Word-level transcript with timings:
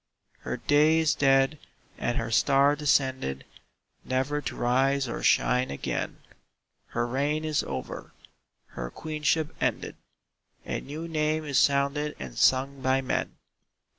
Her 0.39 0.57
day 0.57 0.97
is 0.97 1.13
dead 1.13 1.59
and 1.99 2.17
her 2.17 2.31
star 2.31 2.75
descended 2.75 3.45
Never 4.03 4.41
to 4.41 4.55
rise 4.55 5.07
or 5.07 5.21
shine 5.21 5.69
again; 5.69 6.17
Her 6.87 7.05
reign 7.05 7.45
is 7.45 7.61
over 7.61 8.11
her 8.69 8.89
Queenship 8.89 9.55
ended 9.61 9.95
A 10.65 10.79
new 10.81 11.07
name 11.07 11.45
is 11.45 11.59
sounded 11.59 12.15
and 12.17 12.35
sung 12.35 12.81
by 12.81 13.01
men. 13.01 13.37